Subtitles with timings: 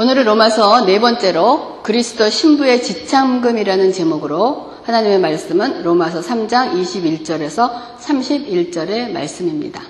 [0.00, 9.82] 오늘은 로마서 네 번째로 그리스도 신부의 지참금이라는 제목으로 하나님의 말씀은 로마서 3장 21절에서 31절의 말씀입니다.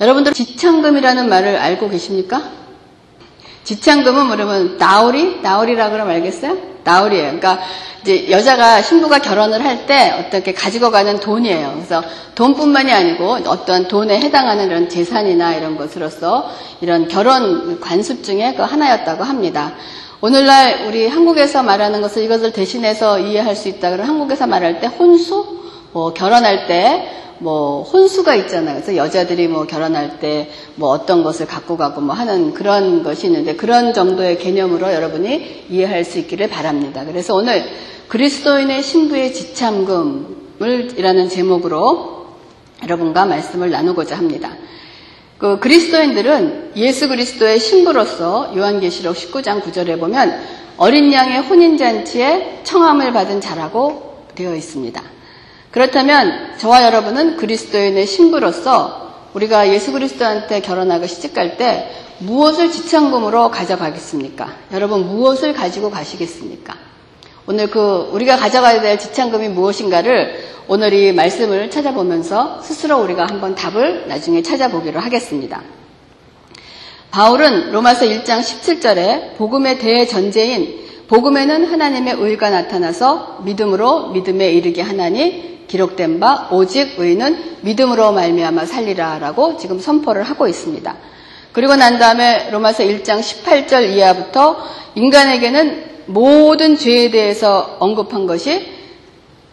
[0.00, 2.42] 여러분들 지참금이라는 말을 알고 계십니까?
[3.64, 5.40] 지참금은 뭐냐면 나우리?
[5.42, 6.56] 나우리라 그러면 알겠어요?
[6.84, 7.24] 나우리예요.
[7.38, 7.58] 그러니까
[8.02, 11.72] 이제 여자가 신부가 결혼을 할 때 어떻게 가지고 가는 돈이에요.
[11.74, 12.02] 그래서
[12.34, 16.50] 돈뿐만이 아니고 어떤 돈에 해당하는 이런 재산이나 이런 것으로서
[16.80, 19.72] 이런 결혼 관습 중에 그 하나였다고 합니다.
[20.20, 25.46] 오늘날 우리 한국에서 말하는 것을 이것을 대신해서 이해할 수 있다 그러면 한국에서 말할 때 혼수,
[25.92, 28.76] 뭐 결혼할 때 뭐 혼수가 있잖아요.
[28.76, 33.56] 그래서 여자들이 뭐 결혼할 때 뭐 어떤 것을 갖고 가고 뭐 하는 그런 것이 있는데
[33.56, 37.04] 그런 정도의 개념으로 여러분이 이해할 수 있기를 바랍니다.
[37.04, 37.64] 그래서 오늘
[38.06, 42.28] 그리스도인의 신부의 지참금을 이라는 제목으로
[42.84, 44.56] 여러분과 말씀을 나누고자 합니다.
[45.36, 50.40] 그 그리스도인들은 예수 그리스도의 신부로서 요한계시록 19장 9절에 보면
[50.76, 55.17] 어린 양의 혼인잔치에 청함을 받은 자라고 되어 있습니다.
[55.70, 64.52] 그렇다면 저와 여러분은 그리스도인의 신부로서 우리가 예수 그리스도한테 결혼하고 시집갈 때 무엇을 지참금으로 가져가겠습니까?
[64.72, 66.74] 여러분 무엇을 가지고 가시겠습니까?
[67.46, 74.08] 오늘 그 우리가 가져가야 될 지참금이 무엇인가를 오늘 이 말씀을 찾아보면서 스스로 우리가 한번 답을
[74.08, 75.62] 나중에 찾아보기로 하겠습니다.
[77.10, 86.18] 바울은 로마서 1장 17절에 복음의 대전제인 복음에는 하나님의 의가 나타나서 믿음으로 믿음에 이르게 하나니 기록된
[86.18, 90.96] 바 오직 의는 믿음으로 말미암아 살리라라고 지금 선포를 하고 있습니다.
[91.52, 94.56] 그리고 난 다음에 로마서 1장 18절 이하부터
[94.94, 98.78] 인간에게는 모든 죄에 대해서 언급한 것이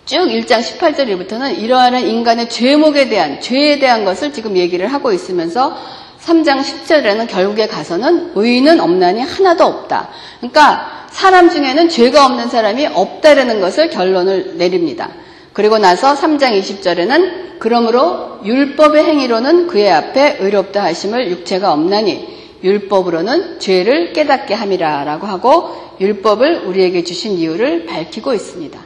[0.05, 5.75] 쭉 1장 18절부터는 이러한 인간의 죄목에 대한 죄에 대한 것을 지금 얘기를 하고 있으면서
[6.21, 10.09] 3장 10절에는 결국에 가서는 의인은 없나니 하나도 없다.
[10.39, 15.09] 그러니까 사람 중에는 죄가 없는 사람이 없다라는 것을 결론을 내립니다.
[15.55, 22.27] 그리고 나서 3장 20절에는 그러므로 율법의 행위로는 그의 앞에 의롭다 하심을 육체가 없나니
[22.61, 28.77] 율법으로는 죄를 깨닫게 함이라라고 하고 율법을 우리에게 주신 이유를 밝히고 있습니다.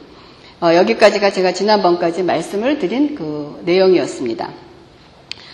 [0.60, 4.48] 어, 여기까지가 제가 지난번까지 말씀을 드린 그 내용이었습니다.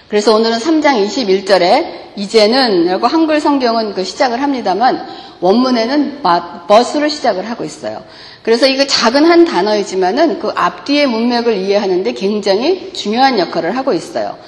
[0.08, 5.06] 그래서 오늘은 3장 21절에 이제는 라고 한글 성경은 그 시작을 합니다만
[5.40, 6.22] 원문에는
[6.68, 8.04] 버스로 시작을 하고 있어요.
[8.42, 14.38] 그래서 이거 작은 한 단어이지만은 그 앞뒤의 문맥을 이해하는데 굉장히 중요한 역할을 하고 있어요.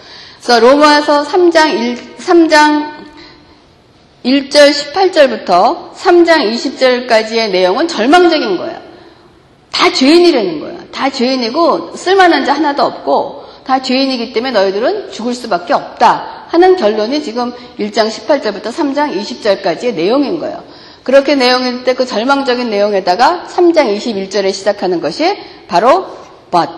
[0.41, 2.99] 그래서 로마서 3장 1, 3장
[4.25, 8.81] 1절 18절부터 3장 20절까지의 내용은 절망적인 거예요.
[9.73, 10.79] 다 죄인이라는 거예요.
[10.93, 17.23] 다 죄인이고 쓸만한 자 하나도 없고 다 죄인이기 때문에 너희들은 죽을 수밖에 없다 하는 결론이
[17.23, 20.65] 지금 1장 18절부터 3장 20절까지의 내용인 거예요.
[21.03, 25.37] 그렇게 내용일 때 그 절망적인 내용에다가 3장 21절에 시작하는 것이
[25.69, 26.07] 바로
[26.51, 26.71] but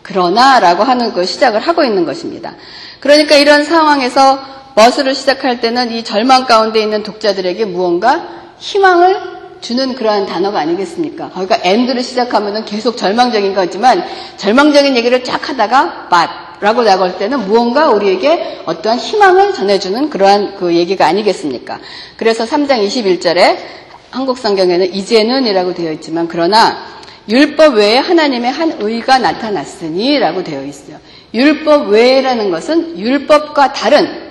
[0.00, 2.54] 그러나라고 하는 그 시작을 하고 있는 것입니다.
[3.00, 4.38] 그러니까 이런 상황에서
[4.74, 8.26] but으로 시작할 때는 이 절망 가운데 있는 독자들에게 무언가
[8.58, 9.31] 희망을
[9.62, 11.30] 주는 그러한 단어가 아니겠습니까?
[11.30, 14.04] 그러니까 end로 시작하면은 계속 절망적인 거지만
[14.36, 20.74] 절망적인 얘기를 쫙 하다가 but 라고 나갈 때는 무언가 우리에게 어떠한 희망을 전해주는 그러한 그
[20.74, 21.80] 얘기가 아니겠습니까?
[22.16, 23.56] 그래서 3장 21절에
[24.10, 26.92] 한국 성경에는 이제는 이라고 되어 있지만 그러나
[27.28, 30.98] 율법 외에 하나님의 한 의가 나타났으니 라고 되어 있어요.
[31.34, 34.21] 율법 외라는 것은 율법과 다른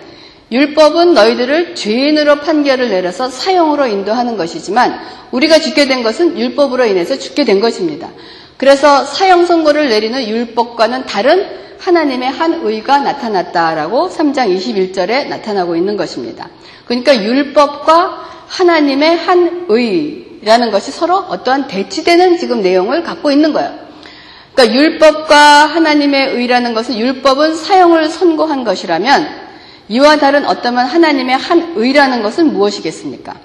[0.51, 4.99] 율법은 너희들을 죄인으로 판결을 내려서 사형으로 인도하는 것이지만
[5.31, 8.09] 우리가 죽게 된 것은 율법으로 인해서 죽게 된 것입니다.
[8.57, 11.47] 그래서 사형 선고를 내리는 율법과는 다른
[11.79, 16.49] 하나님의 한 의가 나타났다라고 3장 21절에 나타나고 있는 것입니다.
[16.85, 23.71] 그러니까 율법과 하나님의 한 의라는 것이 서로 어떠한 대치되는 지금 내용을 갖고 있는 거예요.
[24.53, 29.50] 그러니까 율법과 하나님의 의라는 것은 율법은 사형을 선고한 것이라면
[29.91, 33.35] 이와 다른 어떠한 하나님의 한 의라는 것은 무엇이겠습니까?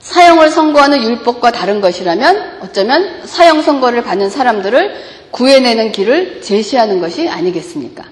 [0.00, 4.94] 사형을 선고하는 율법과 다른 것이라면 어쩌면 사형 선고를 받는 사람들을
[5.30, 8.04] 구해내는 길을 제시하는 것이 아니겠습니까?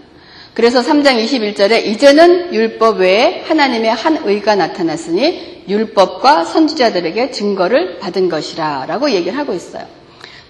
[0.54, 8.86] 그래서 3장 21절에 이제는 율법 외에 하나님의 한 의가 나타났으니 율법과 선지자들에게 증거를 받은 것이라
[8.88, 9.84] 라고 얘기를 하고 있어요.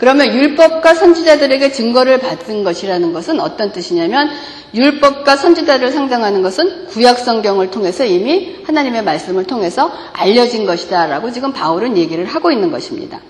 [0.03, 4.31] 그러면 율법과 선지자들에게 증거를 받은 것이라는 것은 어떤 뜻이냐면
[4.75, 11.97] 율법과 선지자를 상정하는 것은 구약 성경을 통해서 이미 하나님의 말씀을 통해서 알려진 것이다라고 지금 바울은
[11.97, 13.21] 얘기를 하고 있는 것입니다.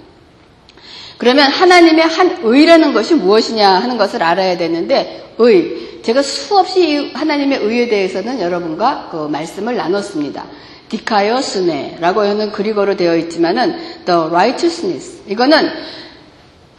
[1.18, 7.88] 그러면 하나님의 한 의라는 것이 무엇이냐 하는 것을 알아야 되는데 의 제가 수없이 하나님의 의에
[7.90, 10.46] 대해서는 여러분과 그 말씀을 나눴습니다.
[10.88, 13.76] 디카이오스네라고 하는 그리거로 되어 있지만은
[14.06, 15.68] the righteousness 이거는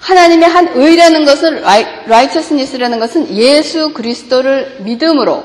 [0.03, 5.41] 하나님의 한 의라는 것은 righteousness라는 것은 예수 그리스도를 믿음으로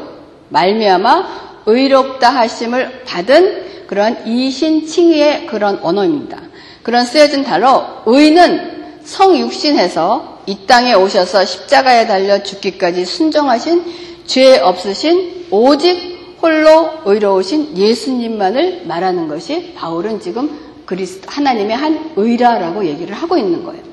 [0.49, 6.40] 말미암아 의롭다 하심을 받은 그런 이신칭의의 그런 언어입니다.
[6.82, 13.84] 그런 쓰여진 단어 의는 성육신해서 이 땅에 오셔서 십자가에 달려 죽기까지 순종하신
[14.26, 23.14] 죄 없으신 오직 홀로 의로우신 예수님만을 말하는 것이 바울은 지금 그리스도 하나님의 한 의라라고 얘기를
[23.14, 23.88] 하고 있는 거예요.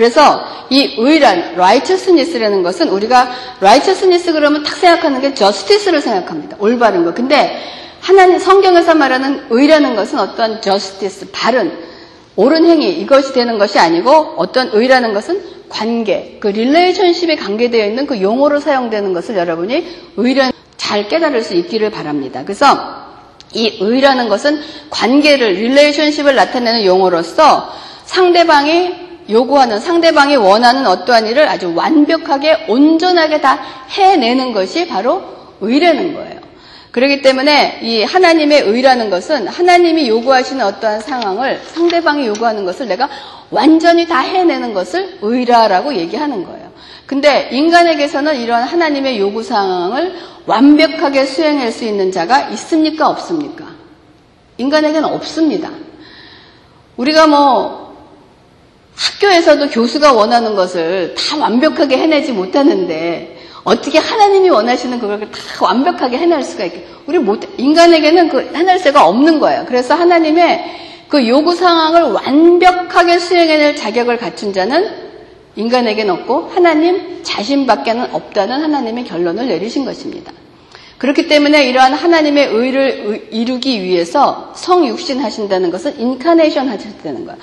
[0.00, 6.56] 그래서 이 의란 righteousness라는 것은 우리가 righteousness 그러면 딱 생각하는 게 justice를 생각합니다.
[6.58, 7.12] 올바른 거.
[7.12, 7.60] 근데
[8.00, 11.70] 하나님 성경에서 말하는 의라는 것은 어떤 justice, 바른
[12.36, 18.22] 옳은 행위 이것이 되는 것이 아니고 어떤 의라는 것은 관계, 그 relationship에 관계되어 있는 그
[18.22, 19.86] 용어로 사용되는 것을 여러분이
[20.16, 22.40] 의란 잘 깨달을 수 있기를 바랍니다.
[22.42, 23.04] 그래서
[23.52, 27.70] 이 의라는 것은 관계를 relationship을 나타내는 용어로서
[28.06, 33.58] 상대방이 요구하는 상대방이 원하는 어떠한 일을 아주 완벽하게 온전하게 다
[33.90, 35.22] 해내는 것이 바로
[35.60, 36.40] 의라는 거예요.
[36.90, 43.08] 그렇기 때문에 이 하나님의 의라는 것은 하나님이 요구하시는 어떠한 상황을 상대방이 요구하는 것을 내가
[43.50, 46.70] 완전히 다 해내는 것을 의라라고 얘기하는 거예요.
[47.06, 50.14] 근데 인간에게서는 이런 하나님의 요구 상황을
[50.46, 53.08] 완벽하게 수행할 수 있는 자가 있습니까?
[53.08, 53.66] 없습니까?
[54.58, 55.70] 인간에게는 없습니다.
[56.96, 57.79] 우리가 뭐
[59.00, 65.28] 학교에서도 교수가 원하는 것을 다 완벽하게 해내지 못하는데 어떻게 하나님이 원하시는 그걸 다
[65.60, 69.64] 완벽하게 해낼 수가 있게 우리 못 인간에게는 그 해낼 수가 없는 거예요.
[69.66, 70.64] 그래서 하나님의
[71.08, 74.88] 그 요구 상황을 완벽하게 수행해낼 자격을 갖춘 자는
[75.56, 80.32] 인간에게는 없고 하나님 자신밖에는 없다는 하나님의 결론을 내리신 것입니다.
[80.98, 87.38] 그렇기 때문에 이러한 하나님의 의를 이루기 위해서 성육신 하신다는 것은 인카네이션 하셨다는 거예요.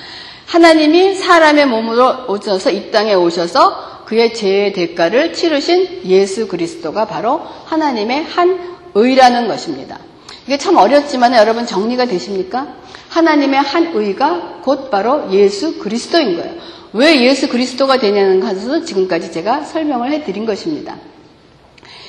[0.47, 8.23] 하나님이 사람의 몸으로 오셔서 이 땅에 오셔서 그의 죄의 대가를 치르신 예수 그리스도가 바로 하나님의
[8.23, 9.99] 한 의라는 것입니다.
[10.45, 12.75] 이게 참 어렵지만 여러분 정리가 되십니까?
[13.09, 16.53] 하나님의 한 의가 곧 바로 예수 그리스도인 거예요.
[16.93, 20.95] 왜 예수 그리스도가 되냐는 것은 지금까지 제가 설명을 해드린 것입니다.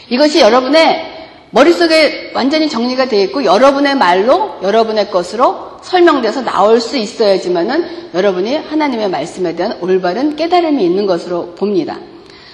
[0.08, 1.17] 이것이 여러분의
[1.50, 9.08] 머릿속에 완전히 정리가 되어 있고 여러분의 말로 여러분의 것으로 설명돼서 나올 수 있어야지만은 여러분이 하나님의
[9.10, 11.98] 말씀에 대한 올바른 깨달음이 있는 것으로 봅니다.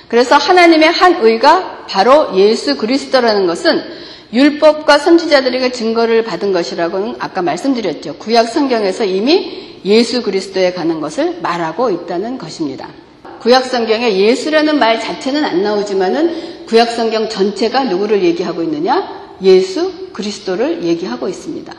[0.09, 3.83] 그래서 하나님의 한 의가 바로 예수 그리스도라는 것은
[4.33, 8.17] 율법과 선지자들에게 증거를 받은 것이라고는 아까 말씀드렸죠.
[8.17, 12.89] 구약 성경에서 이미 예수 그리스도에 가는 것을 말하고 있다는 것입니다.
[13.45, 19.37] 구약 성경에 예수라는 말 자체는 안 나오지만은 구약 성경 전체가 누구를 얘기하고 있느냐?
[19.43, 21.75] 예수 그리스도를 얘기하고 있습니다.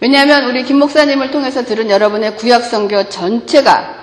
[0.00, 3.96] 왜냐하면 우리 김 목사님을 통해서 들은 여러분의 구약 성경 전체가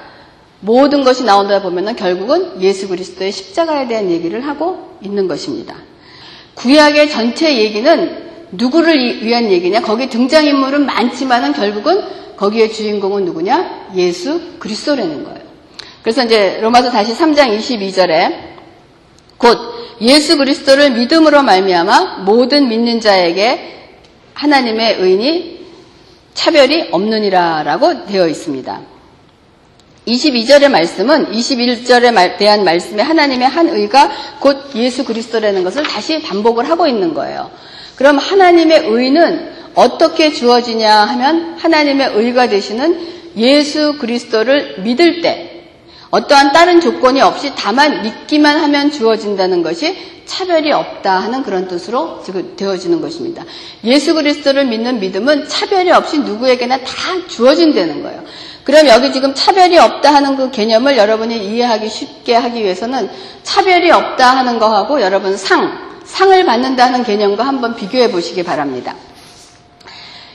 [0.59, 5.75] 모든 것이 나온다 보면은 결국은 예수 그리스도의 십자가에 대한 얘기를 하고 있는 것입니다.
[6.53, 9.81] 구약의 전체 얘기는 누구를 위한 얘기냐?
[9.81, 12.03] 거기 등장인물은 많지만은 결국은
[12.37, 13.87] 거기에 주인공은 누구냐?
[13.95, 15.42] 예수 그리스도라는 거예요.
[16.03, 18.53] 그래서 이제 로마서 다시 3장 22절에
[19.37, 19.57] 곧
[20.01, 23.91] 예수 그리스도를 믿음으로 말미암아 모든 믿는 자에게
[24.33, 25.63] 하나님의 의인이
[26.33, 28.81] 차별이 없느니라라고 되어 있습니다.
[30.05, 36.85] 22절의 말씀은 21절에 대한 말씀에 하나님의 한 의가 곧 예수 그리스도라는 것을 다시 반복을 하고
[36.87, 37.49] 있는 거예요.
[37.95, 45.52] 그럼 하나님의 의는 어떻게 주어지냐 하면 하나님의 의가 되시는 예수 그리스도를 믿을 때
[46.13, 52.23] 어떠한 다른 조건이 없이 다만 믿기만 하면 주어진다는 것이 차별이 없다 하는 그런 뜻으로
[52.55, 53.43] 되어지는 것입니다.
[53.83, 56.93] 예수 그리스도를 믿는 믿음은 차별이 없이 누구에게나 다
[57.27, 58.23] 주어진다는 거예요.
[58.63, 63.09] 그럼 여기 지금 차별이 없다 하는 그 개념을 여러분이 이해하기 쉽게 하기 위해서는
[63.41, 68.93] 차별이 없다 하는 거하고 여러분 상, 상을 받는다 는 개념과 한번 비교해 보시기 바랍니다.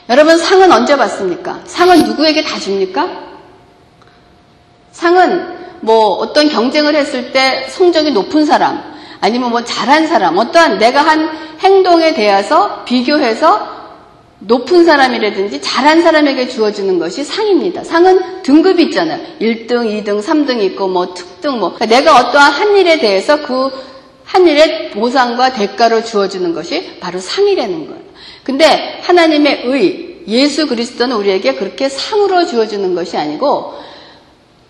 [0.08, 1.60] 여러분 상은 언제 받습니까?
[1.66, 3.28] 상은 누구에게 다 줍니까?
[4.90, 8.82] 상은 뭐 어떤 경쟁을 했을 때 성적이 높은 사람,
[9.20, 11.30] 아니면 뭐 잘한 사람, 어떠한 내가 한
[11.60, 13.78] 행동에 대해서 비교해서
[14.40, 17.82] 높은 사람이라든지 잘한 사람에게 주어지는 것이 상입니다.
[17.82, 19.20] 상은 등급이 있잖아요.
[19.40, 23.88] 1등, 2등, 3등 있고 뭐 특등 뭐 내가 어떠한 한 일에 대해서 그
[24.28, 28.02] 한 일의 보상과 대가로 주어지는 것이 바로 상이라는 거예요.
[28.44, 33.72] 근데 하나님의 의, 예수 그리스도는 우리에게 그렇게 상으로 주어지는 것이 아니고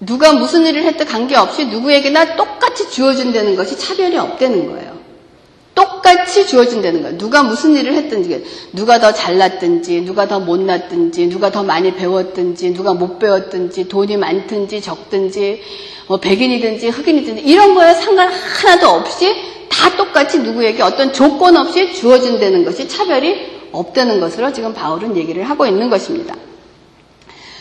[0.00, 4.98] 누가 무슨 일을 했든 관계없이 누구에게나 똑같이 주어진다는 것이 차별이 없다는 거예요.
[5.74, 7.18] 똑같이 주어진다는 거예요.
[7.18, 12.94] 누가 무슨 일을 했든지, 누가 더 잘났든지, 누가 더 못났든지, 누가 더 많이 배웠든지, 누가
[12.94, 15.62] 못 배웠든지, 돈이 많든지 적든지,
[16.08, 19.36] 뭐 백인이든지 흑인이든지 이런 거에 상관 하나도 없이
[19.68, 25.66] 다 똑같이 누구에게 어떤 조건 없이 주어진다는 것이 차별이 없다는 것으로 지금 바울은 얘기를 하고
[25.66, 26.34] 있는 것입니다.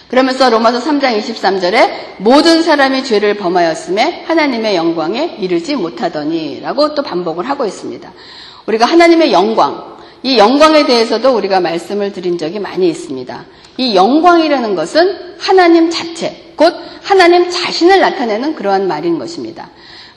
[0.09, 7.65] 그러면서 로마서 3장 23절에 모든 사람이 죄를 범하였음에 하나님의 영광에 이르지 못하더니라고 또 반복을 하고
[7.65, 8.11] 있습니다.
[8.65, 13.45] 우리가 하나님의 영광, 이 영광에 대해서도 우리가 말씀을 드린 적이 많이 있습니다.
[13.77, 16.73] 이 영광이라는 것은 하나님 자체, 곧
[17.03, 19.69] 하나님 자신을 나타내는 그러한 말인 것입니다.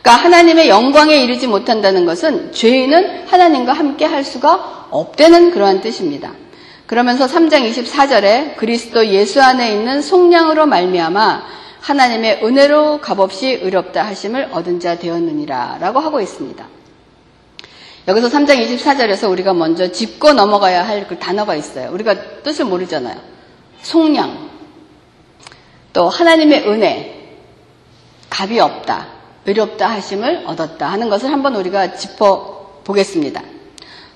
[0.02, 6.32] 그러니까 하나님의 영광에 이르지 못한다는 것은 죄인은 하나님과 함께 할 수가 없다는 그러한 뜻입니다.
[6.90, 11.44] 그러면서 3장 24절에 그리스도 예수 안에 있는 속량으로 말미암아
[11.80, 16.66] 하나님의 은혜로 값없이 의롭다 하심을 얻은 자 되었느니라 라고 하고 있습니다.
[18.09, 21.92] 여기서 3장 24절에서 우리가 먼저 짚고 넘어가야 할 그 단어가 있어요.
[21.92, 23.20] 우리가 뜻을 모르잖아요.
[23.82, 24.50] 속량.
[25.92, 27.37] 또 하나님의 은혜.
[28.30, 29.06] 값이 없다.
[29.47, 33.60] 의롭다 하심을 얻었다 하는 것을 한번 우리가 짚어 보겠습니다.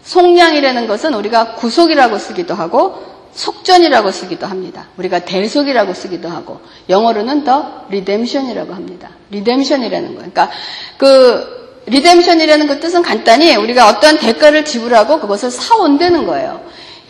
[0.05, 4.89] 속량이라는 것은 우리가 구속이라고 쓰기도 하고 속전이라고 쓰기도 합니다.
[4.97, 9.11] 우리가 대속이라고 쓰기도 하고 영어로는 the redemption이라고 합니다.
[9.31, 10.31] redemption이라는 거예요.
[10.31, 10.51] 그러니까
[10.97, 16.61] 그 redemption이라는 그 뜻은 간단히 우리가 어떠한 대가를 지불하고 그것을 사온다는 거예요.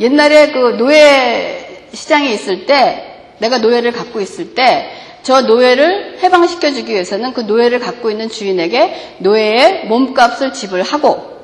[0.00, 6.92] 옛날에 그 노예 시장에 있을 때 내가 노예를 갖고 있을 때 저 노예를 해방시켜 주기
[6.92, 11.34] 위해서는 그 노예를 갖고 있는 주인에게 노예의 몸값을 지불하고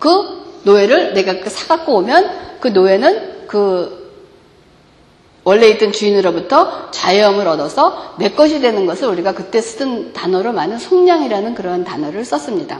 [0.00, 4.00] 그 노예를 내가 그 사갖고 오면 그 노예는 그
[5.42, 11.54] 원래 있던 주인으로부터 자유함을 얻어서 내 것이 되는 것을 우리가 그때 쓰던 단어로 많은 속량이라는
[11.54, 12.78] 그런 단어를 썼습니다.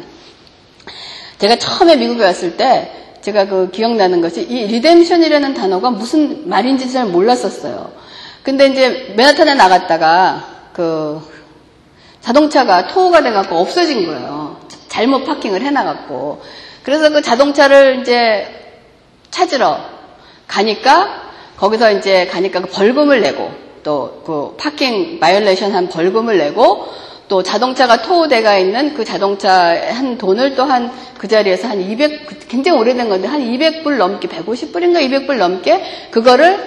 [1.38, 7.06] 제가 처음에 미국에 왔을 때 제가 그 기억나는 것이 이 redemption이라는 단어가 무슨 말인지 잘
[7.06, 7.92] 몰랐었어요.
[8.42, 11.20] 근데 이제 맨하탄에 나갔다가 그
[12.20, 14.60] 자동차가 tow가 돼갖고 없어진 거예요.
[14.88, 16.42] 잘못 parking을 해놔갖고.
[16.82, 18.46] 그래서 그 자동차를 이제
[19.30, 19.78] 찾으러
[20.46, 21.22] 가니까
[21.56, 23.50] 거기서 이제 가니까 그 벌금을 내고
[23.82, 26.86] 또 그 parking violation 한 벌금을 내고
[27.28, 32.78] 또 자동차가 tow돼가 있는 그 자동차 한 돈을 또 한 그 자리에서 한 200, 굉장히
[32.78, 36.58] 오래된 건데 한 200불 넘게, 150불인가 200불 넘게 그거를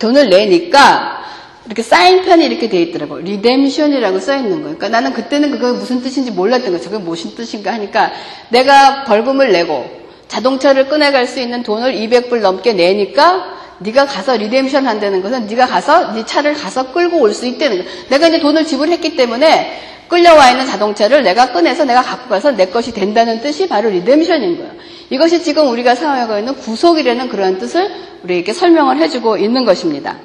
[0.00, 1.22] 돈을 내니까
[1.66, 3.20] 이렇게 사인판이 이렇게 돼 있더라고요.
[3.22, 4.76] redemption이라고 써 있는 거예요.
[4.76, 6.90] 그러니까 나는 그때는 그거 무슨 뜻인지 몰랐던 거죠.
[6.90, 8.10] 그게 무슨 뜻인가 하니까
[8.48, 9.88] 내가 벌금을 내고
[10.28, 16.12] 자동차를 꺼내갈 수 있는 돈을 200불 넘게 내니까 네가 가서 redemption 한다는 것은 네가 가서
[16.14, 17.90] 네 차를 가서 끌고 올 수 있다는 거예요.
[18.08, 22.92] 내가 이제 돈을 지불했기 때문에 끌려와 있는 자동차를 내가 꺼내서 내가 갖고 가서 내 것이
[22.92, 24.72] 된다는 뜻이 바로 리뎀션인 거예요.
[25.10, 27.90] 이것이 지금 우리가 사용하고 있는 구속이라는 그러한 뜻을
[28.24, 30.16] 우리에게 설명을 해주고 있는 것입니다.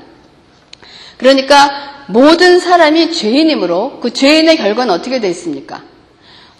[1.17, 5.83] 그러니까 모든 사람이 죄인이므로 그 죄인의 결과는 어떻게 되어 있습니까?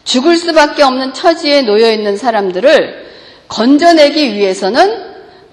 [0.03, 3.07] 죽을 수밖에 없는 처지에 놓여 있는 사람들을
[3.47, 5.05] 건져내기 위해서는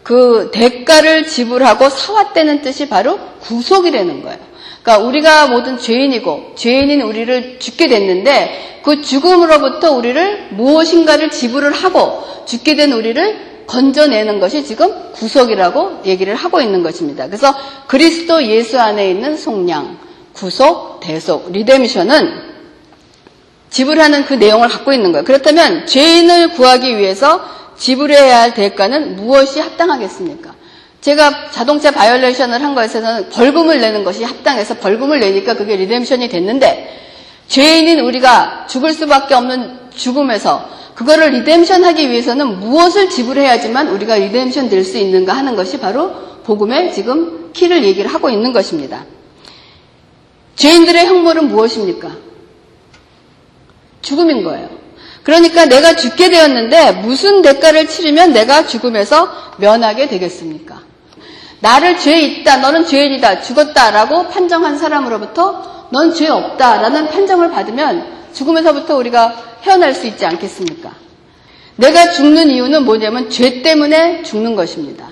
[0.02, 4.38] 그 대가를 지불하고 사왔다는 뜻이 바로 구속이라는 거예요.
[4.82, 12.76] 그러니까 우리가 모든 죄인이고 죄인인 우리를 죽게 됐는데 그 죽음으로부터 우리를 무엇인가를 지불을 하고 죽게
[12.76, 17.26] 된 우리를 건져내는 것이 지금 구속이라고 얘기를 하고 있는 것입니다.
[17.26, 17.54] 그래서
[17.86, 19.98] 그리스도 예수 안에 있는 속량,
[20.32, 22.54] 구속, 대속, 리뎀션은
[23.70, 25.24] 지불하는 그 내용을 갖고 있는 거예요.
[25.24, 27.44] 그렇다면 죄인을 구하기 위해서
[27.76, 30.54] 지불해야 할 대가는 무엇이 합당하겠습니까?
[31.00, 37.02] 제가 자동차 violation을 한 것에서는 벌금을 내는 것이 합당해서 벌금을 내니까 그게 redemption이 됐는데
[37.48, 44.84] 죄인인 우리가 죽을 수밖에 없는 죽음에서 그거를 redemption 하기 위해서는 무엇을 지불해야지만 우리가 redemption 될
[44.84, 46.12] 수 있는가 하는 것이 바로
[46.44, 49.04] 복음의 지금 키를 얘기를 하고 있는 것입니다.
[50.56, 52.10] 죄인들의 형벌은 무엇입니까?
[54.02, 54.68] 죽음인 거예요.
[55.22, 60.82] 그러니까 내가 죽게 되었는데 무슨 대가를 치르면 내가 죽음에서 면하게 되겠습니까?
[61.60, 69.60] 나를 죄 있다, 너는 죄인이다, 죽었다라고 판정한 사람으로부터 넌 죄 없다라는 판정을 받으면 죽음에서부터 우리가
[69.62, 70.92] 헤어날 수 있지 않겠습니까?
[71.76, 75.08] 내가 죽는 이유는 뭐냐면 죄 때문에 죽는 것입니다.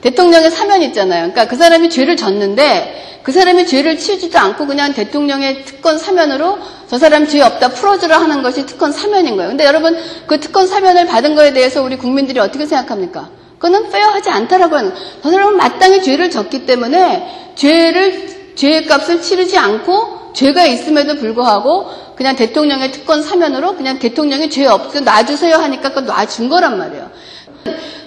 [0.00, 1.30] 대통령의 사면 있잖아요.
[1.30, 6.98] 그러니까 그 사람이 죄를 졌는데 그 사람이 죄를 치지도 않고 그냥 대통령의 특권 사면으로 저
[6.98, 9.48] 사람 죄 없다 풀어주라 하는 것이 특권 사면인 거예요.
[9.48, 13.30] 근데 여러분 그 특권 사면을 받은 거에 대해서 우리 국민들이 어떻게 생각합니까?
[13.58, 14.92] 그거는 페어하지 않다라고 하는.
[15.22, 22.36] 저 사람은 마땅히 죄를 졌기 때문에 죄를 죄의 값을 치르지 않고 죄가 있음에도 불구하고 그냥
[22.36, 27.10] 대통령의 특권 사면으로 그냥 대통령이 죄 없어 놔주세요 하니까 그 놔준 거란 말이에요.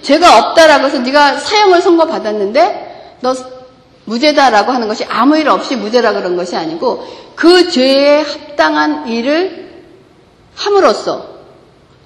[0.02, 3.34] 죄가 없다라고 해서 네가 사형을 선고받았는데 너
[4.04, 9.84] 무죄다라고 하는 것이 아무 일 없이 무죄라 그런 것이 아니고 그 죄에 합당한 일을
[10.54, 11.37] 함으로써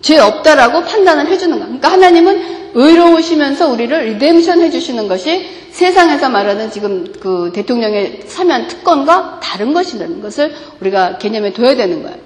[0.03, 1.67] 죄 없다라고 판단을 해주는 거야.
[1.67, 9.73] 그러니까 하나님은 의로우시면서 우리를 리뎀션 해주시는 것이 세상에서 말하는 지금 그 대통령의 사면 특권과 다른
[9.73, 12.17] 것이라는 것을 우리가 개념에 둬야 되는 거예요.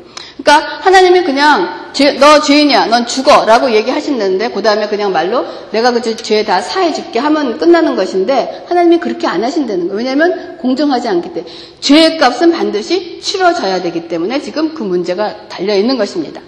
[0.43, 6.03] 그러니까 하나님이 그냥 죄, 너 죄인이야, 넌 죽어라고 얘기하신다는데 그 다음에 그냥 말로 내가 그
[6.03, 9.97] 죄 다 사해줄게 하면 끝나는 것인데 하나님이 그렇게 안 하신다는 거예요.
[9.99, 15.97] 왜냐하면 공정하지 않기 때문에 죄의 값은 반드시 치러져야 되기 때문에 지금 그 문제가 달려 있는
[15.97, 16.41] 것입니다.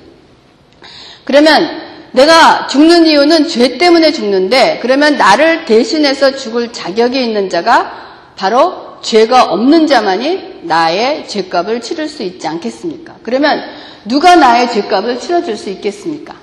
[1.29, 1.69] 그러면
[2.13, 9.45] 내가 죽는 이유는 죄 때문에 죽는데 그러면 나를 대신해서 죽을 자격이 있는 자가 바로 죄가
[9.53, 13.17] 없는 자만이 나의 죄값을 치를 수 있지 않겠습니까?
[13.23, 13.63] 그러면
[14.07, 16.35] 누가 나의 죄값을 치러줄 수 있겠습니까?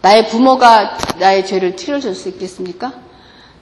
[0.00, 2.92] 나의 부모가 나의 죄를 치러줄 수 있겠습니까?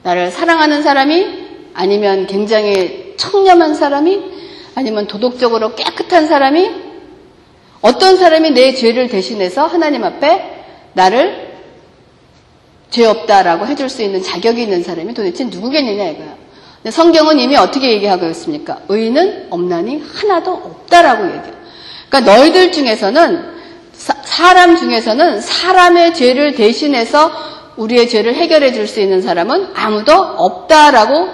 [0.03, 4.21] 나를 사랑하는 사람이 아니면 굉장히 청렴한 사람이
[4.75, 6.90] 아니면 도덕적으로 깨끗한 사람이
[7.81, 11.51] 어떤 사람이 내 죄를 대신해서 하나님 앞에 나를
[12.89, 16.35] 죄 없다라고 해줄 수 있는 자격이 있는 사람이 도대체 누구겠느냐 이거야.
[16.77, 18.79] 근데 성경은 이미 어떻게 얘기하고 있습니까?
[18.89, 21.53] 의는 없나니 하나도 없다라고 얘기해요.
[22.09, 23.51] 그러니까 너희들 중에서는
[23.93, 27.31] 사, 람 중에서는 사람의 죄를 대신해서
[27.77, 31.29] 우리의 죄를 해결해 줄 수 있는 사람은 아무도 없다라고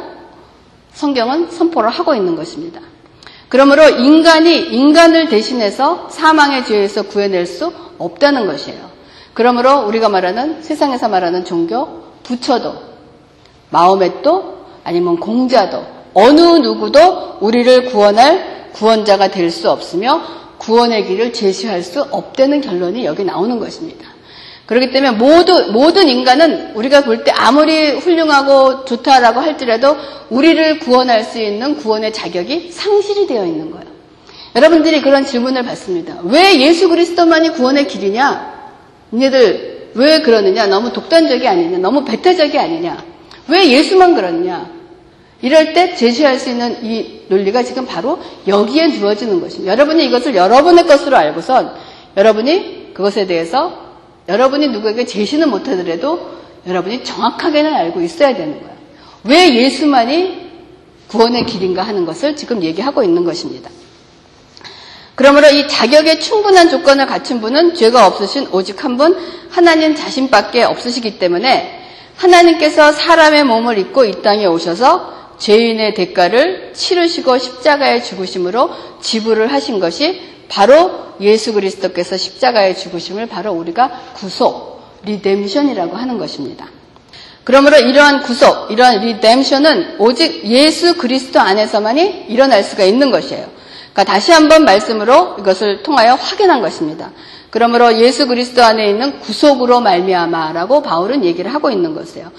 [0.93, 2.81] 성경은 선포를 하고 있는 것입니다.
[3.49, 8.79] 그러므로 인간이 인간을 대신해서 사망의 죄에서 구해낼 수 없다는 것이에요.
[9.33, 12.73] 그러므로 우리가 말하는 세상에서 말하는 종교, 부처도,
[13.69, 20.21] 마음에도 아니면 공자도 어느 누구도 우리를 구원할 구원자가 될 수 없으며
[20.57, 24.16] 구원의 길을 제시할 수 없다는 결론이 여기 나오는 것입니다.
[24.67, 29.95] 그렇기 때문에 모두, 모든 인간은 우리가 볼 때 아무리 훌륭하고 좋다라고 할지라도
[30.29, 33.87] 우리를 구원할 수 있는 구원의 자격이 상실이 되어 있는 거예요.
[34.55, 36.17] 여러분들이 그런 질문을 받습니다.
[36.23, 38.57] 왜 예수 그리스도만이 구원의 길이냐?
[39.19, 40.67] 얘들 왜 그러느냐?
[40.67, 41.77] 너무 독단적이 아니냐?
[41.77, 43.03] 너무 배타적이 아니냐?
[43.47, 44.69] 왜 예수만 그러느냐?
[45.41, 49.71] 이럴 때 제시할 수 있는 이 논리가 지금 바로 여기에 두어지는 것입니다.
[49.71, 51.73] 여러분이 이것을 여러분의 것으로 알고선
[52.17, 53.86] 여러분이 그것에 대해서
[54.27, 58.75] 여러분이 누구에게 제시는 못하더라도 여러분이 정확하게는 알고 있어야 되는 거예요.
[59.23, 60.47] 왜 예수만이
[61.07, 63.69] 구원의 길인가 하는 것을 지금 얘기하고 있는 것입니다.
[65.15, 69.17] 그러므로 이 자격에 충분한 조건을 갖춘 분은 죄가 없으신 오직 한 분,
[69.49, 71.81] 하나님 자신밖에 없으시기 때문에
[72.17, 78.69] 하나님께서 사람의 몸을 입고 이 땅에 오셔서 죄인의 대가를 치르시고 십자가에 죽으심으로
[79.01, 86.67] 지불을 하신 것이 바로 예수 그리스도께서 십자가에 죽으심을 바로 우리가 구속, redemption이라고 하는 것입니다.
[87.43, 93.47] 그러므로 이러한 구속, 이러한 redemption은 오직 예수 그리스도 안에서만이 일어날 수가 있는 것이에요.
[93.93, 97.11] 그러니까 다시 한번 말씀으로 이것을 통하여 확인한 것입니다.
[97.49, 102.31] 그러므로 예수 그리스도 안에 있는 구속으로 말미암아라고 바울은 얘기를 하고 있는 것이에요.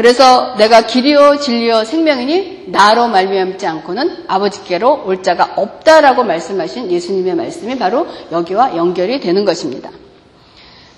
[0.00, 7.78] 그래서 내가 길이요 진리요 생명이니 나로 말미암지 않고는 아버지께로 올 자가 없다라고 말씀하신 예수님의 말씀이
[7.78, 9.90] 바로 여기와 연결이 되는 것입니다.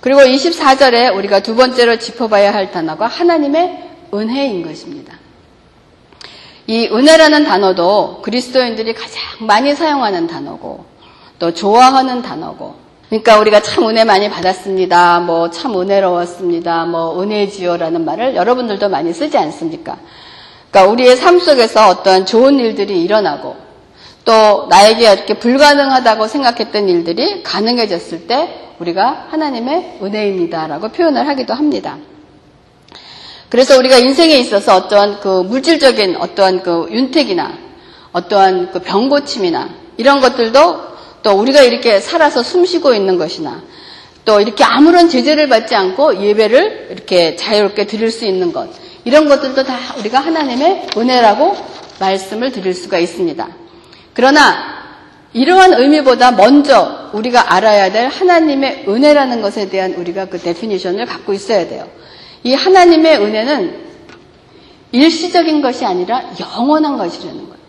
[0.00, 5.18] 그리고 24절에 우리가 두 번째로 짚어봐야 할 단어가 하나님의 은혜인 것입니다.
[6.68, 10.84] 이 은혜라는 단어도 그리스도인들이 가장 많이 사용하는 단어고
[11.40, 12.76] 또 좋아하는 단어고
[13.12, 15.20] 그러니까 우리가 참 은혜 많이 받았습니다.
[15.20, 16.87] 뭐 참 은혜로웠습니다.
[16.87, 19.98] 뭐 은혜지요라는 말을 여러분들도 많이 쓰지 않습니까?
[20.70, 23.55] 그러니까 우리의 삶 속에서 어떠한 좋은 일들이 일어나고
[24.25, 31.98] 또 나에게 이렇게 불가능하다고 생각했던 일들이 가능해졌을 때 우리가 하나님의 은혜입니다라고 표현을 하기도 합니다.
[33.51, 37.59] 그래서 우리가 인생에 있어서 어떠한 그 물질적인 어떠한 그 윤택이나
[38.12, 40.91] 어떠한 그 병고침이나 이런 것들도
[41.22, 43.62] 또 우리가 이렇게 살아서 숨 쉬고 있는 것이나
[44.24, 48.68] 또 이렇게 아무런 제재를 받지 않고 예배를 이렇게 자유롭게 드릴 수 있는 것
[49.04, 51.56] 이런 것들도 다 우리가 하나님의 은혜라고
[51.98, 53.48] 말씀을 드릴 수가 있습니다.
[54.14, 54.82] 그러나
[55.32, 61.66] 이러한 의미보다 먼저 우리가 알아야 될 하나님의 은혜라는 것에 대한 우리가 그 definition을 갖고 있어야
[61.68, 61.88] 돼요.
[62.44, 63.82] 이 하나님의 은혜는
[64.92, 67.62] 일시적인 것이 아니라 영원한 것이라는 거예요.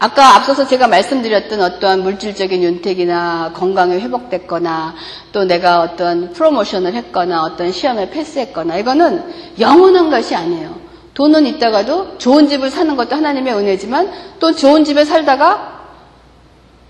[0.00, 4.94] 아까 앞서서 제가 말씀드렸던 어떠한 물질적인 윤택이나 건강이 회복됐거나
[5.32, 9.24] 또 내가 어떤 promotion을 했거나 어떤 시험을 패스했거나 이거는
[9.58, 10.78] 영원한 것이 아니에요.
[11.14, 15.77] 돈은 있다가도 좋은 집을 사는 것도 하나님의 은혜지만 또 좋은 집에 살다가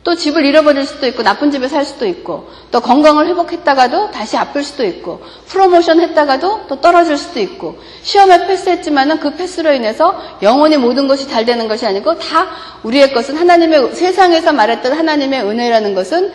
[0.09, 4.65] 또 집을 잃어버릴 수도 있고 나쁜 집에 살 수도 있고 또 건강을 회복했다가도 다시 아플
[4.65, 11.09] 수도 있고 프로모션 했다가도 또 떨어질 수도 있고 시험에 패스했지만은 그 패스로 인해서 영원히 모든
[11.09, 12.47] 것이 잘 되는 것이 아니고 다
[12.85, 16.33] 우리의 것은 하나님의 세상에서 말했던 하나님의 은혜라는 것은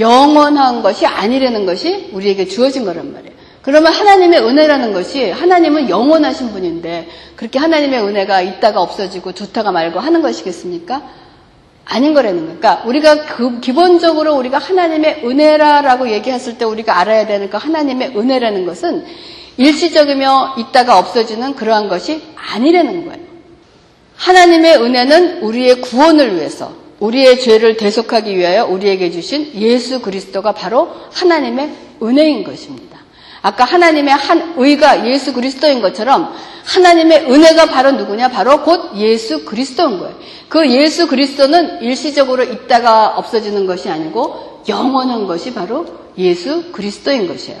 [0.00, 3.32] 영원한 것이 아니라는 것이 우리에게 주어진 거란 말이에요.
[3.62, 10.20] 그러면 하나님의 은혜라는 것이 하나님은 영원하신 분인데 그렇게 하나님의 은혜가 있다가 없어지고 좋다가 말고 하는
[10.20, 11.22] 것이겠습니까?
[11.84, 12.58] 아닌 거라는 거예요.
[12.58, 18.66] 그러니까 우리가 그 기본적으로 우리가 하나님의 은혜라라고 얘기했을 때 우리가 알아야 되는 그 하나님의 은혜라는
[18.66, 19.04] 것은
[19.56, 23.24] 일시적이며 있다가 없어지는 그러한 것이 아니라는 거예요.
[24.16, 31.70] 하나님의 은혜는 우리의 구원을 위해서 우리의 죄를 대속하기 위하여 우리에게 주신 예수 그리스도가 바로 하나님의
[32.02, 32.93] 은혜인 것입니다.
[33.44, 38.28] 아까 하나님의 한 의가 예수 그리스도인 것처럼 하나님의 은혜가 바로 누구냐?
[38.28, 40.14] 바로 곧 예수 그리스도인 거예요.
[40.48, 45.84] 그 예수 그리스도는 일시적으로 있다가 없어지는 것이 아니고 영원한 것이 바로
[46.16, 47.60] 예수 그리스도인 것이에요.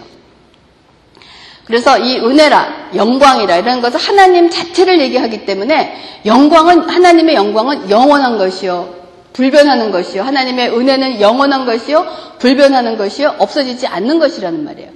[1.66, 9.04] 그래서 이 은혜라, 영광이라 이런 것은 하나님 자체를 얘기하기 때문에 영광은 하나님의 영광은 영원한 것이요.
[9.34, 10.22] 불변하는 것이요.
[10.22, 12.06] 하나님의 은혜는 영원한 것이요.
[12.38, 13.34] 불변하는 것이요.
[13.38, 14.90] 없어지지 않는 것이라는 말이에요.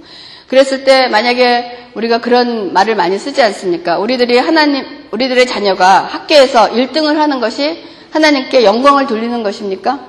[0.49, 3.99] 그랬을 때 만약에 우리가 그런 말을 많이 쓰지 않습니까?
[3.99, 9.99] 우리들이 하나님, 우리들의 자녀가 학교에서 1등을 하는 것이 하나님께 영광을 돌리는 것입니까?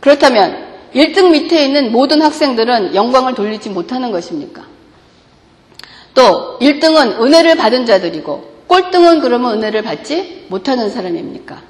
[0.00, 4.62] 그렇다면 1등 밑에 있는 모든 학생들은 영광을 돌리지 못하는 것입니까?
[6.14, 11.62] 또 1등은 은혜를 받은 자들이고 꼴등은 그러면 은혜를 받지 못하는 사람입니까?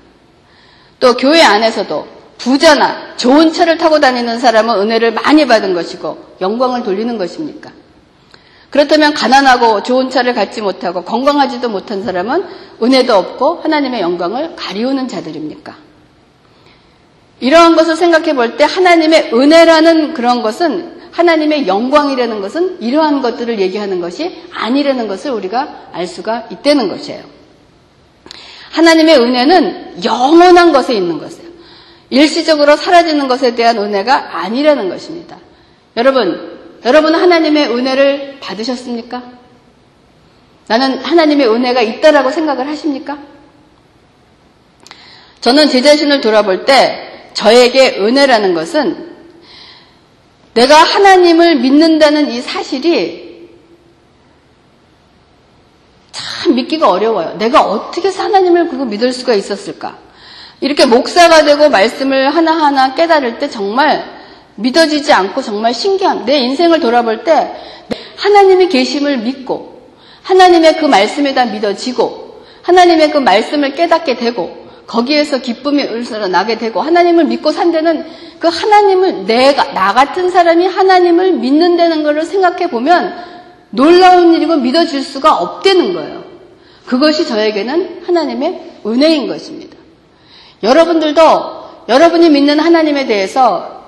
[1.01, 7.19] 또 교회 안에서도 부자나 좋은 차를 타고 다니는 사람은 은혜를 많이 받은 것이고 영광을 돌리는
[7.19, 7.71] 것입니까?
[8.71, 12.45] 그렇다면 가난하고 좋은 차를 갖지 못하고 건강하지도 못한 사람은
[12.83, 15.77] 은혜도 없고 하나님의 영광을 가리우는 자들입니까?
[17.41, 24.01] 이러한 것을 생각해 볼 때 하나님의 은혜라는 그런 것은 하나님의 영광이라는 것은 이러한 것들을 얘기하는
[24.01, 27.23] 것이 아니라는 것을 우리가 알 수가 있다는 것이에요.
[28.73, 31.48] 하나님의 은혜는 영원한 것에 있는 것이에요.
[32.11, 35.39] 일시적으로 사라지는 것에 대한 은혜가 아니라는 것입니다.
[35.97, 39.23] 여러분, 여러분 하나님의 은혜를 받으셨습니까?
[40.69, 43.19] 나는 하나님의 은혜가 있다라고 생각을 하십니까?
[45.41, 49.09] 저는 제 자신을 돌아볼 때 저에게 은혜라는 것은
[50.55, 53.29] 내가 하나님을 믿는다는 이 사실이
[56.11, 57.37] 참 믿기가 어려워요.
[57.39, 60.08] 내가 어떻게 하나님을 그거 믿을 수가 있었을까?
[60.61, 64.05] 이렇게 목사가 되고 말씀을 하나하나 깨달을 때 정말
[64.57, 67.53] 믿어지지 않고 정말 신기한 내 인생을 돌아볼 때
[68.17, 69.79] 하나님의 계심을 믿고
[70.23, 76.81] 하나님의 그 말씀에 다 믿어지고 하나님의 그 말씀을 깨닫게 되고 거기에서 기쁨이 을스러 나게 되고
[76.81, 78.05] 하나님을 믿고 산다는
[78.39, 83.15] 그 하나님을 내가 나 같은 사람이 하나님을 믿는다는 것을 생각해 보면
[83.71, 86.25] 놀라운 일이고 믿어질 수가 없다는 거예요.
[86.87, 89.68] 그것이 저에게는 하나님의 은혜인 것입니다.
[90.63, 91.23] 여러분들도
[91.89, 93.79] 여러분이 믿는 하나님에 대해서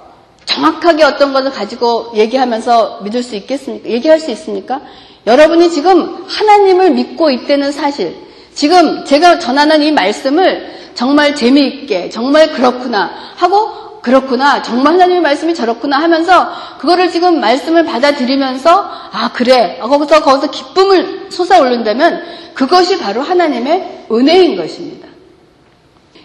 [0.45, 3.89] 정확하게 어떤 것을 가지고 얘기하면서 믿을 수 있겠습니까?
[3.89, 4.81] 얘기할 수 있습니까?
[5.27, 8.17] 여러분이 지금 하나님을 믿고 있다는 사실,
[8.55, 15.99] 지금 제가 전하는 이 말씀을 정말 재미있게, 정말 그렇구나 하고, 그렇구나, 정말 하나님의 말씀이 저렇구나
[15.99, 19.79] 하면서, 그거를 지금 말씀을 받아들이면서, 아, 그래.
[19.81, 22.23] 거기서, 거기서 기쁨을 솟아오른다면,
[22.55, 25.10] 그것이 바로 하나님의 은혜인 것입니다.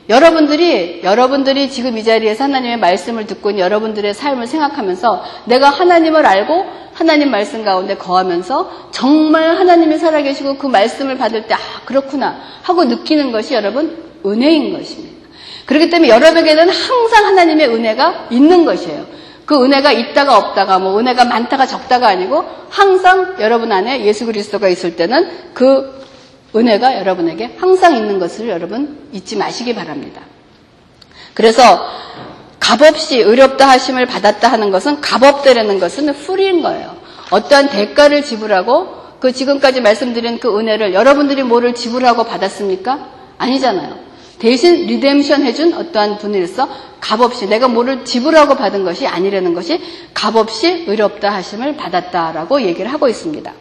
[0.08, 7.32] 여러분들이 여러분들이 지금 이 자리에서 하나님의 말씀을 듣고 여러분들의 삶을 생각하면서 내가 하나님을 알고 하나님
[7.32, 13.54] 말씀 가운데 거하면서 정말 하나님이 살아계시고 그 말씀을 받을 때 아 그렇구나 하고 느끼는 것이
[13.54, 15.16] 여러분 은혜인 것입니다.
[15.66, 19.06] 그렇기 때문에 여러분에게는 항상 하나님의 은혜가 있는 것이에요.
[19.46, 24.96] 그 은혜가 있다가 없다가 뭐 은혜가 많다가 적다가 아니고 항상 여러분 안에 예수 그리스도가 있을
[24.96, 26.05] 때는 그
[26.56, 30.22] 은혜가 여러분에게 항상 있는 것을 여러분 잊지 마시기 바랍니다.
[31.34, 31.86] 그래서
[32.60, 36.96] 값없이 의롭다 하심을 받았다 하는 것은 값없다라는 것은 풀인 거예요.
[37.30, 43.10] 어떠한 대가를 지불하고 그 지금까지 말씀드린 그 은혜를 여러분들이 뭐를 지불하고 받았습니까?
[43.38, 44.06] 아니잖아요.
[44.40, 46.68] 대신 리뎀션 해준 어떠한 분일서
[47.00, 49.80] 값없이 내가 뭐를 지불하고 받은 것이 아니라는 것이
[50.14, 53.54] 값없이 의롭다 하심을 받았다라고 얘기를 하고 있습니다.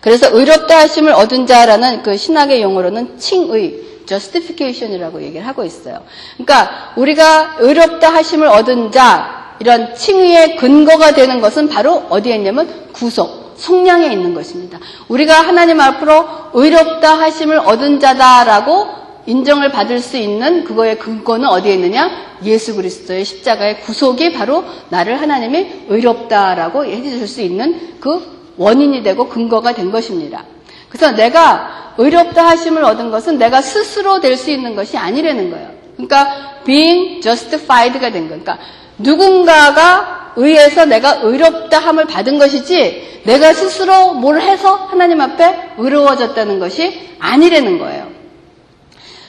[0.00, 6.02] 그래서 의롭다 하심을 얻은 자라는 그 신학의 용어로는 칭의, justification이라고 얘기를 하고 있어요.
[6.36, 13.54] 그러니까 우리가 의롭다 하심을 얻은 자, 이런 칭의의 근거가 되는 것은 바로 어디에 있냐면 구속,
[13.56, 14.78] 성량에 있는 것입니다.
[15.08, 22.10] 우리가 하나님 앞으로 의롭다 하심을 얻은 자다라고 인정을 받을 수 있는 그거의 근거는 어디에 있느냐?
[22.42, 29.72] 예수 그리스도의 십자가의 구속이 바로 나를 하나님이 의롭다라고 해주실 수 있는 그 원인이 되고 근거가
[29.72, 30.44] 된 것입니다.
[30.90, 35.70] 그래서 내가 의롭다 하심을 얻은 것은 내가 스스로 될 수 있는 것이 아니라는 거예요.
[35.96, 38.42] 그러니까 being justified가 된 거예요.
[38.42, 38.58] 그러니까
[38.98, 47.16] 누군가가 의해서 내가 의롭다 함을 받은 것이지 내가 스스로 뭘 해서 하나님 앞에 의로워졌다는 것이
[47.18, 48.08] 아니라는 거예요.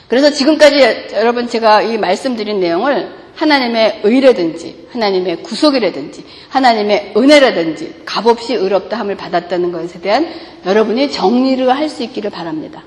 [0.08, 8.98] 그래서 지금까지 여러분 제가 이 말씀드린 내용을 하나님의 의라든지 하나님의 구속이라든지 하나님의 은혜라든지 값없이 의롭다
[8.98, 10.28] 함을 받았다는 것에 대한
[10.66, 12.82] 여러분이 정리를 할 수 있기를 바랍니다.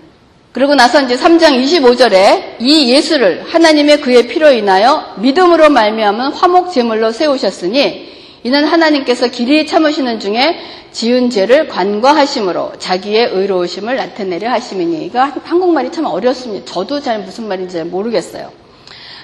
[0.52, 7.12] 그리고 나서 이제 3장 25절에 이 예수를 하나님의 그의 피로 인하여 믿음으로 말미암은 화목 제물로
[7.12, 10.58] 세우셨으니 이는 하나님께서 길이 참으시는 중에
[10.94, 16.64] 지은 죄를 관과하심으로 자기의 의로우심을 나타내려 하심이니 이거 한국말이 참 어렵습니다.
[16.66, 18.50] 저도 잘 무슨 말인지 잘 모르겠어요.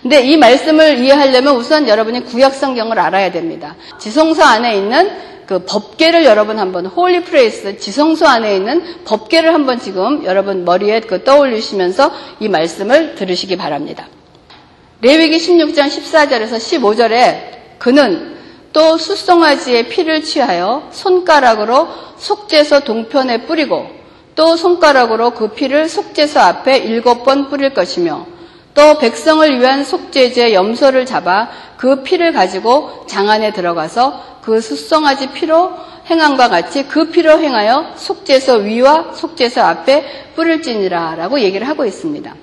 [0.01, 3.75] 근데 이 말씀을 이해하려면 우선 여러분이 구약 성경을 알아야 됩니다.
[3.99, 5.11] 지성소 안에 있는
[5.45, 11.23] 그 법궤를 여러분 한번 holy place 지성소 안에 있는 법궤를 한번 지금 여러분 머리에 그
[11.23, 14.07] 떠올리시면서 이 말씀을 들으시기 바랍니다.
[15.01, 18.37] 레위기 16장 14절에서 15절에 그는
[18.73, 21.87] 또 수송아지의 피를 취하여 손가락으로
[22.17, 23.87] 속죄소 동편에 뿌리고
[24.35, 28.25] 또 손가락으로 그 피를 속죄소 앞에 일곱 번 뿌릴 것이며
[28.73, 35.71] 또 백성을 위한 속죄제 염소를 잡아 그 피를 가지고 장 안에 들어가서 그 수송아지 피로
[36.09, 42.33] 행함과 같이 그 피로 행하여 속죄서 위와 속죄서 앞에 뿌릴지니라 라고 얘기를 하고 있습니다.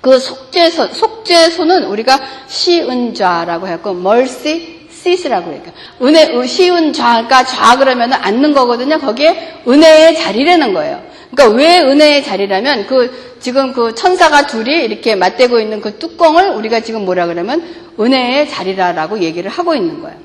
[0.00, 5.62] 그 속죄소, 속죄소는 우리가 시은좌라고 하고 mercy seat이라고 해요.
[6.02, 8.98] 은혜, 시은좌가 좌 그러면 앉는 거거든요.
[8.98, 11.02] 거기에 은혜의 자리라는 거예요.
[11.34, 16.80] 그러니까 왜 은혜의 자리라면 그 지금 그 천사가 둘이 이렇게 맞대고 있는 그 뚜껑을 우리가
[16.80, 17.62] 지금 뭐라 그러면
[17.98, 20.16] 은혜의 자리라라고 얘기를 하고 있는 거예요.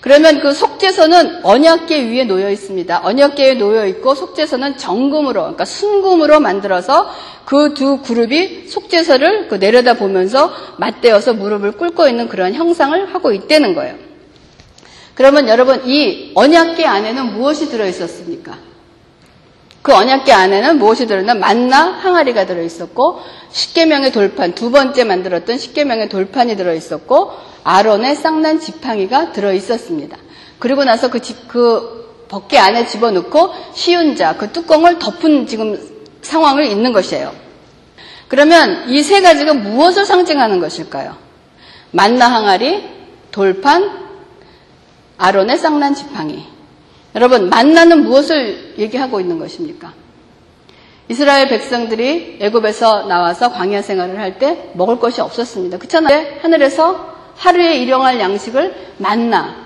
[0.00, 3.02] 그러면 그 속죄서는 언약계 위에 놓여 있습니다.
[3.04, 7.08] 언약계에 놓여 있고 속죄서는 정금으로, 그러니까 순금으로 만들어서
[7.44, 13.74] 그 두 그룹이 속죄서를 그 내려다 보면서 맞대어서 무릎을 꿇고 있는 그런 형상을 하고 있다는
[13.74, 13.94] 거예요.
[15.14, 18.71] 그러면 여러분 이 언약계 안에는 무엇이 들어 있었습니까?
[19.82, 21.34] 그 언약계 안에는 무엇이 들어있나?
[21.34, 27.32] 만나 항아리가 들어있었고 십계명의 돌판 두 번째 만들었던 십계명의 돌판이 들어있었고
[27.64, 30.16] 아론의 쌍난 지팡이가 들어있었습니다.
[30.60, 35.78] 그리고 나서 그, 집, 그 벗개 안에 집어넣고 시운 자 그 뚜껑을 덮은 지금
[36.22, 37.32] 상황을 있는 것이에요.
[38.28, 41.16] 그러면 이 세 가지가 무엇을 상징하는 것일까요?
[41.90, 42.88] 만나 항아리,
[43.32, 43.90] 돌판,
[45.18, 46.46] 아론의 쌍난 지팡이.
[47.14, 49.92] 여러분, 만나는 무엇을 얘기하고 있는 것입니까?
[51.08, 55.76] 이스라엘 백성들이 애굽에서 나와서 광야 생활을 할 때 먹을 것이 없었습니다.
[55.78, 56.38] 그렇잖아요.
[56.40, 59.62] 하늘에서 하루에 일용할 양식을 만나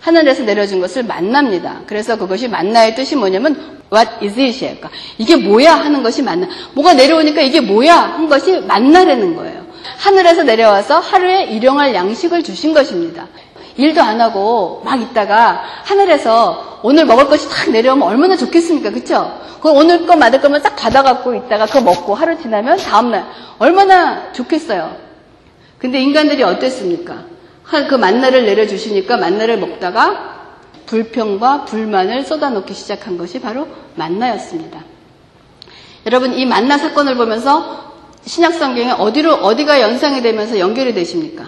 [0.00, 1.80] 하늘에서 내려준 것을 만납니다.
[1.86, 4.76] 그래서 그것이 만나의 뜻이 뭐냐면 what is it이에요.
[4.76, 6.46] 그러니까 이게 뭐야 하는 것이 만나.
[6.74, 9.64] 뭐가 내려오니까 이게 뭐야 한 것이 만나라는 거예요.
[9.96, 13.26] 하늘에서 내려와서 하루에 일용할 양식을 주신 것입니다.
[13.76, 18.90] 일도 안 하고 막 있다가 하늘에서 오늘 먹을 것이 딱 내려오면 얼마나 좋겠습니까?
[18.90, 19.40] 그쵸?
[19.60, 23.26] 그 오늘 거 받을 거면 딱 받아갖고 있다가 그거 먹고 하루 지나면 다음날
[23.58, 24.94] 얼마나 좋겠어요.
[25.78, 27.24] 근데 인간들이 어땠습니까?
[27.88, 30.34] 그 만나를 내려주시니까 만나를 먹다가
[30.86, 34.80] 불평과 불만을 쏟아놓기 시작한 것이 바로 만나였습니다.
[36.06, 37.92] 여러분 이 만나 사건을 보면서
[38.26, 41.46] 신약 성경에 어디로 어디가 연상이 되면서 연결이 되십니까?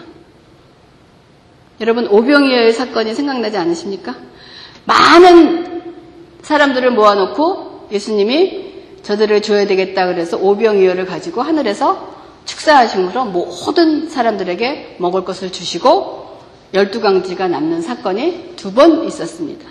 [1.80, 4.14] 여러분 오병이어의 사건이 생각나지 않으십니까?
[4.84, 5.94] 많은
[6.42, 8.66] 사람들을 모아놓고 예수님이
[9.02, 16.26] 저들을 줘야 되겠다 그래서 오병이어를 가지고 하늘에서 축사하심으로 모든 사람들에게 먹을 것을 주시고
[16.74, 19.64] 열두 강지가 남는 사건이 두 번 있었습니다.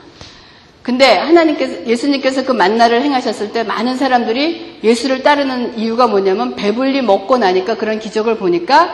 [0.82, 7.38] 근데 하나님께서 예수님께서 그 만나를 행하셨을 때 많은 사람들이 예수를 따르는 이유가 뭐냐면 배불리 먹고
[7.38, 8.92] 나니까 그런 기적을 보니까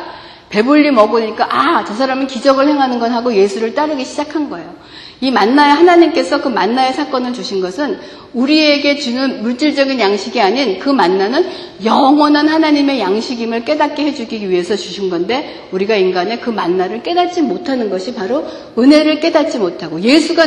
[0.51, 4.75] 배불리 먹으니까 아, 저 사람은 기적을 행하는 건 하고 예수를 따르기 시작한 거예요.
[5.21, 7.99] 이 만나의 하나님께서 그 만나의 사건을 주신 것은
[8.33, 11.45] 우리에게 주는 물질적인 양식이 아닌 그 만나는
[11.83, 18.15] 영원한 하나님의 양식임을 깨닫게 해주기 위해서 주신 건데 우리가 인간의 그 만나를 깨닫지 못하는 것이
[18.15, 18.45] 바로
[18.77, 20.45] 은혜를 깨닫지 못하고 예수가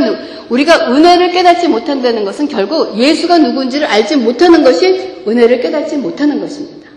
[0.48, 6.90] 우리가 은혜를 깨닫지 못한다는 것은 결국 예수가 누군지를 알지 못하는 것이 은혜를 깨닫지 못하는 것입니다.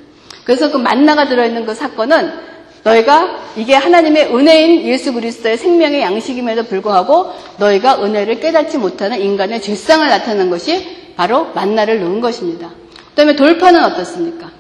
[0.46, 2.47] 그래서 그 만나가 들어있는 그 사건은
[2.88, 10.08] 너희가 이게 하나님의 은혜인 예수 그리스도의 생명의 양식임에도 불구하고 너희가 은혜를 깨닫지 못하는 인간의 죄상을
[10.08, 12.70] 나타내는 것이 바로 만나를 넣은 것입니다.
[12.70, 14.52] 그 다음에 돌판은 어떻습니까?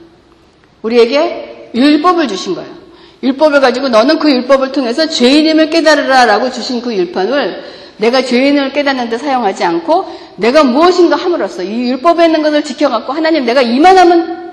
[0.81, 2.75] 우리에게 율법을 주신 거예요.
[3.23, 7.63] 율법을 가지고 너는 그 율법을 통해서 죄인임을 깨달으라라고 주신 그 율판을
[7.97, 13.61] 내가 죄인을 깨닫는데 사용하지 않고 내가 무엇인가 함으로써 이 율법에 있는 것을 지켜갖고 하나님 내가
[13.61, 14.46] 이만하면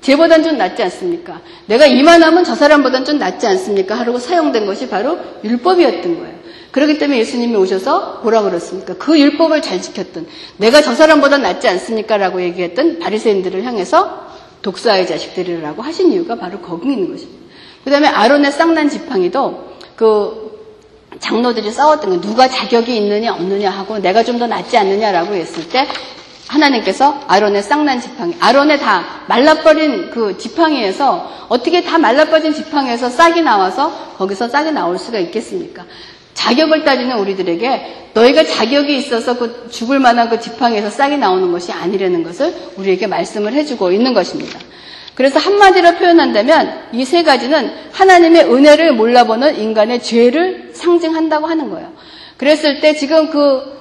[0.00, 1.40] 쟤보단 좀 낫지 않습니까?
[1.66, 3.94] 내가 이만하면 저 사람보단 좀 낫지 않습니까?
[3.94, 6.40] 하고 사용된 것이 바로 율법이었던 거예요.
[6.70, 8.94] 그렇기 때문에 예수님이 오셔서 뭐라 그랬습니까?
[8.94, 12.16] 그 율법을 잘 지켰던 내가 저 사람보다 낫지 않습니까?
[12.16, 14.30] 라고 얘기했던 바리새인들을 향해서
[14.62, 17.40] 독사의 자식들이라고 하신 이유가 바로 거기 있는 것입니다.
[17.84, 20.50] 그 다음에 아론의 쌍난 지팡이도 그
[21.18, 25.86] 장로들이 싸웠던 거 누가 자격이 있느냐 없느냐 하고 내가 좀 더 낫지 않느냐라고 했을 때
[26.50, 34.14] 하나님께서 아론의 쌍난 지팡이, 아론의 다 말라버린 그 지팡이에서 어떻게 다 말라버린 지팡이에서 싹이 나와서
[34.18, 35.84] 거기서 싹이 나올 수가 있겠습니까?
[36.34, 42.24] 자격을 따지는 우리들에게 너희가 자격이 있어서 그 죽을 만한 그 지팡이에서 싹이 나오는 것이 아니라는
[42.24, 44.58] 것을 우리에게 말씀을 해주고 있는 것입니다.
[45.14, 51.92] 그래서 한마디로 표현한다면 이 세 가지는 하나님의 은혜를 몰라보는 인간의 죄를 상징한다고 하는 거예요.
[52.38, 53.79] 그랬을 때 지금 그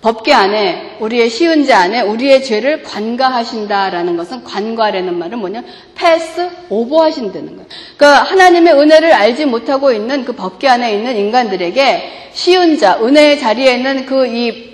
[0.00, 5.62] 법계 안에 우리의 시은자 안에 우리의 죄를 관가하신다라는 것은 관과라는 말은 뭐냐
[5.96, 7.66] 패스 오버하신다는 거예요.
[7.96, 14.06] 그러니까 하나님의 은혜를 알지 못하고 있는 그 법계 안에 있는 인간들에게 시은자 은혜의 자리에 있는
[14.06, 14.68] 그 이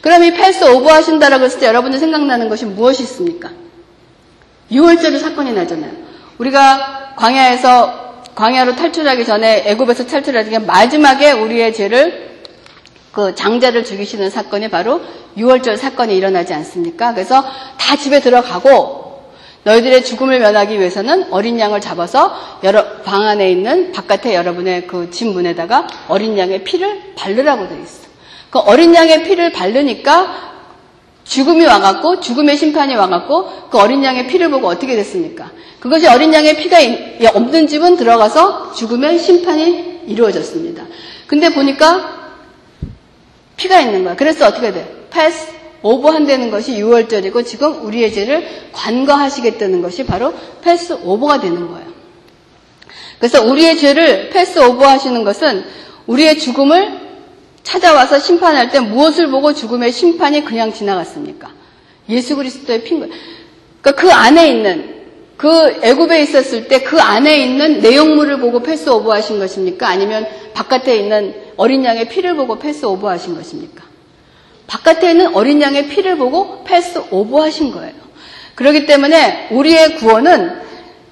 [0.00, 3.50] 그럼 이 패스 오버하신다라고 했을 때 여러분들 생각나는 것이 무엇이 있습니까?
[4.70, 5.92] 6월절이 사건이 나잖아요.
[6.38, 12.25] 우리가 광야에서 광야로 탈출하기 전에 애굽에서 탈출하기 전에 마지막에 우리의 죄를
[13.16, 15.00] 그 장자를 죽이시는 사건이 바로
[15.38, 17.14] 6월절 사건이 일어나지 않습니까?
[17.14, 17.42] 그래서
[17.78, 19.22] 다 집에 들어가고
[19.64, 25.28] 너희들의 죽음을 면하기 위해서는 어린 양을 잡아서 여러 방 안에 있는 바깥에 여러분의 그 집
[25.28, 28.06] 문에다가 어린 양의 피를 바르라고 되어 있어.
[28.50, 30.52] 그 어린 양의 피를 바르니까
[31.24, 35.50] 죽음이 와갖고 죽음의 심판이 와갖고 그 어린 양의 피를 보고 어떻게 됐습니까?
[35.80, 36.76] 그것이 어린 양의 피가
[37.34, 40.84] 없는 집은 들어가서 죽음의 심판이 이루어졌습니다.
[41.26, 42.25] 근데 보니까
[43.56, 44.16] 피가 있는 거야.
[44.16, 45.06] 그래서 어떻게 돼?
[45.10, 45.48] pass
[45.82, 51.86] over 한다는 것이 유월절이고 지금 우리의 죄를 간과하시겠다는 것이 바로 pass over가 되는 거예요.
[53.18, 55.64] 그래서 우리의 죄를 pass over 하시는 것은
[56.06, 57.06] 우리의 죽음을
[57.62, 61.50] 찾아와서 심판할 때 무엇을 보고 죽음의 심판이 그냥 지나갔습니까?
[62.08, 63.14] 예수 그리스도의 핀 거예요.
[63.80, 64.96] 그러니까 그 안에 있는
[65.36, 69.88] 그 애굽에 있었을 때 그 안에 있는 내용물을 보고 pass over하신 것입니까?
[69.88, 73.84] 아니면 바깥에 있는 어린 양의 피를 보고 pass over하신 것입니까?
[74.66, 77.92] 바깥에 있는 어린 양의 피를 보고 pass over하신 거예요.
[78.54, 80.60] 그렇기 때문에 우리의 구원은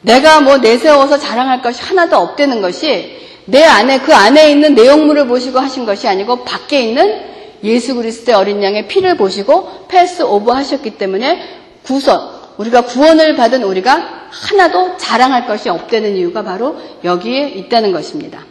[0.02, 5.59] 내가 뭐 내세워서 자랑할 것이 하나도 없다는 것이 내 안에 그 안에 있는 내용물을 보시고
[5.59, 7.20] 하신 것이 아니고 밖에 있는
[7.62, 11.42] 예수 그리스도의 어린 양의 피를 보시고 pass over 하셨기 때문에
[11.83, 12.20] 구선
[12.59, 18.44] 우리가 구원을 받은 우리가 하나도 자랑할 것이 없다는 이유가 바로 여기에 있다는 것입니다.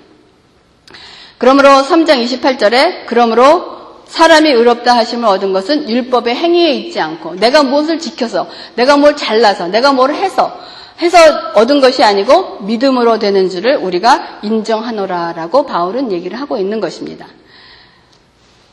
[1.44, 8.00] 그러므로 3장 28절에 그러므로 사람이 의롭다 하심을 얻은 것은 율법의 행위에 있지 않고 내가 무엇을
[8.00, 10.58] 지켜서 내가 뭘 잘라서 내가 뭘 해서
[11.02, 11.18] 해서
[11.56, 17.28] 얻은 것이 아니고 믿음으로 되는 줄을 우리가 인정하노라라고 바울은 얘기를 하고 있는 것입니다.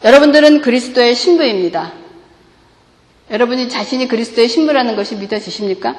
[0.04, 1.90] 여러분들은 그리스도의 신부입니다.
[3.32, 5.96] 여러분이 자신이 그리스도의 신부라는 것이 믿어지십니까?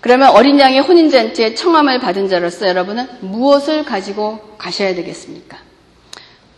[0.00, 5.58] 그러면 어린 양의 혼인잔치에 청함을 받은 자로서 여러분은 무엇을 가지고 가셔야 되겠습니까?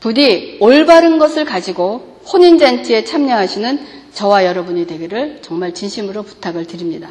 [0.00, 7.11] 부디 올바른 것을 가지고 혼인잔치에 참여하시는 저와 여러분이 되기를 정말 진심으로 부탁을 드립니다.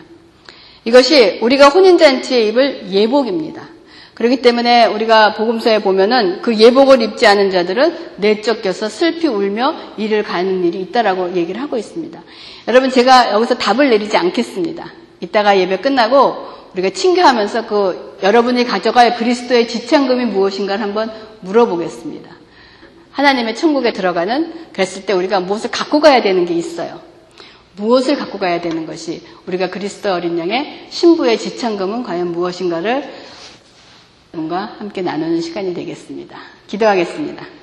[0.86, 3.70] 이것이 우리가 혼인잔치에 입을 예복입니다.
[4.14, 10.64] 그렇기 때문에 우리가 복음서에 보면은 그 예복을 입지 않은 자들은 내쫓겨서 슬피 울며 일을 가는
[10.64, 12.22] 일이 있다라고 얘기를 하고 있습니다.
[12.68, 14.92] 여러분 제가 여기서 답을 내리지 않겠습니다.
[15.22, 22.30] 이따가 예배 끝나고 우리가 친교하면서 그 여러분이 가져갈 그리스도의 지창금이 무엇인가를 한번 물어보겠습니다.
[23.12, 27.02] 하나님의 천국에 들어가는 그랬을 때 우리가 무엇을 갖고 가야 되는 게 있어요.
[27.76, 33.10] 무엇을 갖고 가야 되는 것이 우리가 그리스도 어린 양의 신부의 지창금은 과연 무엇인가를
[34.34, 36.38] 뭔가 함께 나누는 시간이 되겠습니다.
[36.68, 37.61] 기도하겠습니다.